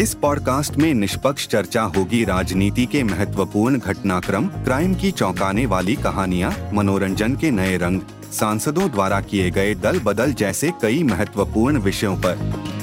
इस 0.00 0.14
पॉडकास्ट 0.14 0.76
में 0.76 0.92
निष्पक्ष 0.94 1.46
चर्चा 1.48 1.82
होगी 1.96 2.24
राजनीति 2.24 2.84
के 2.86 3.02
महत्वपूर्ण 3.02 3.78
घटनाक्रम, 3.78 4.46
क्राइम 4.46 4.94
की 4.94 5.10
चौंकाने 5.10 5.66
वाली 5.66 5.96
कहानियाँ, 5.96 6.52
मनोरंजन 6.72 7.34
के 7.36 7.50
नए 7.50 7.76
रंग, 7.76 8.00
सांसदों 8.32 8.90
द्वारा 8.90 9.20
किए 9.20 9.50
गए 9.50 9.74
दल 9.74 9.98
बदल 9.98 10.32
जैसे 10.32 10.70
कई 10.82 11.02
महत्वपूर्ण 11.02 11.78
विषयों 11.78 12.16
पर। 12.16 12.79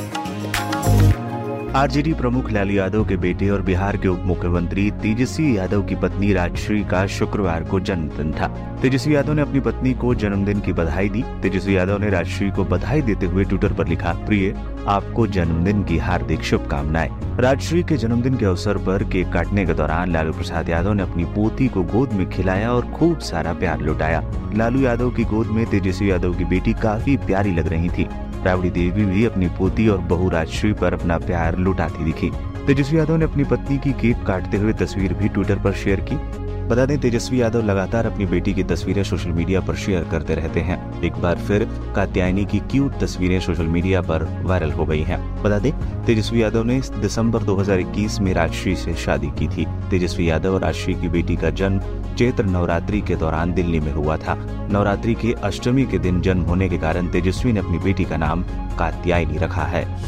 आरजेडी 1.78 2.14
प्रमुख 2.14 2.50
लालू 2.52 2.74
यादव 2.74 3.06
के 3.06 3.16
बेटे 3.18 3.50
और 3.50 3.62
बिहार 3.62 3.98
के 3.98 4.08
उप 4.08 4.22
मुख्यमंत्री 4.26 4.90
तेजस्वी 4.92 5.58
यादव 5.58 5.82
की 5.82 5.96
पत्नी 5.96 6.32
राजश्री 6.34 6.84
का 6.84 7.06
शुक्रवार 7.08 7.64
को 7.64 7.80
जन्मदिन 7.80 8.32
था। 8.32 8.48
तेजस्वी 8.82 9.16
यादव 9.16 9.34
ने 9.34 9.42
अपनी 9.42 9.60
पत्नी 9.60 9.94
को 9.94 10.16
जन्मदिन 10.16 10.60
की 10.60 10.74
बधाई 10.74 11.10
दी। 11.10 11.22
तेजस्वी 11.42 11.78
यादव 11.78 11.98
ने 11.98 12.10
राजश्री 12.10 12.50
को 12.52 12.64
बधाई 12.66 13.02
देते 13.02 13.26
हुए 13.26 13.44
ट्विटर 13.44 13.74
पर 13.74 13.88
लिखा, 13.88 14.14
प्रिय, 14.26 14.56
आपको 14.88 15.28
जन्मदिन 15.28 15.84
की 15.84 15.98
हार्दिक 15.98 16.44
शुभकामनाएँ। 16.44 17.10
राजश्री 17.40 17.84
के 17.84 17.98
जन्मदिन 17.98 18.38
के 18.38 18.46
अवसर 18.46 18.78
पर 18.78 19.04
केक 19.04 19.32
काटने 19.34 19.66
के 19.66 19.74
दौरान 19.74 20.12
लालू 20.12 20.34
प्रसाद 20.34 20.70
यादव 20.70 20.94
ने 20.94 21.04
अपनी 21.04 21.26
पोती 21.26 21.68
को 21.68 21.84
गोद 21.84 22.14
में 22.14 22.30
खिलाया 22.30 22.72
और 22.74 22.92
खूब 22.92 23.20
सारा 23.20 23.54
प्यार 23.54 23.82
लुटाया। 23.82 24.24
लालू 24.56 24.82
यादव 24.82 25.12
की 25.12 25.24
गोद 25.24 25.48
में 25.48 25.66
तेजस्वी 25.66 26.12
यादव 26.12 26.34
की 26.34 26.46
बेटी 26.46 26.74
काफ़ी 26.74 27.18
प्यारी 27.18 27.52
लग 27.52 27.68
रही 27.68 27.90
थी। 27.90 28.08
राबड़ी 28.46 28.70
देवी 28.70 29.06
भी 29.06 29.26
अपनी 29.26 29.48
पोती 29.48 29.88
और 29.88 29.98
बहु 29.98 30.30
राजश्री 30.30 30.74
पर 30.74 30.94
अपना 30.94 31.18
प्यार 31.18 31.58
लुटाती 31.58 32.04
दिखी। 32.04 32.32
तेजस्वी 32.68 33.00
यादव 33.00 33.16
ने 33.16 33.26
अपनी 33.26 33.44
पत्नी 33.44 33.78
की 33.78 33.92
केप 33.92 34.24
काटते 34.28 34.58
हुए 34.58 34.74
तस्वीर 34.74 35.14
भी 35.14 35.30
ट्विटर 35.30 35.60
पर 35.60 35.72
शेयर 35.74 36.00
की। 36.00 36.47
बता 36.68 36.86
दें 36.86 36.98
तेजस्वी 37.00 37.42
यादव 37.42 37.62
लगातार 37.62 38.06
अपनी 38.06 38.26
बेटी 38.26 38.54
की 38.54 38.64
तस्वीरें 38.64 39.04
सोशल 39.04 39.30
मीडिया 39.30 39.62
पर 39.62 39.76
शेयर 39.76 40.04
करते 40.04 40.36
रहते 40.36 40.60
हैं। 40.60 41.02
एक 41.04 41.14
बार 41.14 41.38
फिर 41.38 41.66
कात्यायनी 41.96 42.46
की 42.46 42.60
क्यूट 42.60 43.00
तस्वीरें 43.00 43.40
सोशल 43.40 43.64
मीडिया 43.64 44.02
पर 44.02 44.44
वायरल 44.44 44.72
हो 44.72 44.86
गई 44.86 45.02
हैं। 45.02 45.44
बता 45.44 45.60
दें, 45.60 45.72
तेजस्वी 46.06 46.44
यादव 46.44 46.64
ने 46.64 46.82
दिसंबर 46.82 47.44
2021 47.44 48.20
में 48.20 48.34
राजश्री 48.34 48.76
से 48.76 48.94
शादी 48.94 49.28
की 49.28 49.48
थी। 49.48 49.66
तेजस्वी 49.66 50.30
यादव 50.30 50.54
और 50.54 50.62
राजश्री 50.62 50.94
की 50.94 51.10
बेटी 51.10 51.36
का 51.36 51.50
जन्म 51.50 51.80
चैत्र 52.16 52.46
नवरात्रि 52.46 53.02
के 53.02 53.16
दौरान 53.16 53.54
दिल्ली 53.54 53.80
में 53.80 53.94
हुआ 53.94 54.18
था। 54.18 54.36
नवरात्रि 54.72 55.14
के 55.14 55.34
अष्टमी 55.34 55.86
के 55.86 56.00
दिन 56.00 56.22
जन्म 56.22 56.42
होने 56.42 56.70
के 56.70 56.78
कारण 56.78 57.08
तेजस्वी 57.08 57.52
ने 57.52 57.60
अपनी 57.60 57.78
बेटी 57.78 58.04
का 58.04 58.18
नाम 58.18 58.44
कात्यायनी 58.78 59.38
रखा 59.38 59.64
है। 59.64 60.04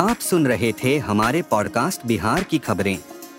आप 0.00 0.16
सुन 0.16 0.46
रहे 0.46 0.72
थे 0.84 0.98
हमारे 0.98 1.42
पॉडकास्ट 1.42 2.06
बिहार 2.06 2.42
की 2.42 2.58
खबरें। 2.58 2.98